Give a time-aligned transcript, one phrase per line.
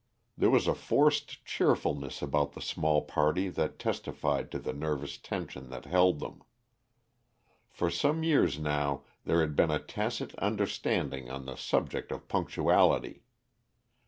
[0.35, 5.69] There was a forced cheerfulness about the small party that testified to the nervous tension
[5.69, 6.41] that held them.
[7.69, 13.25] For some years now there had been a tacit understanding on the subject of punctuality.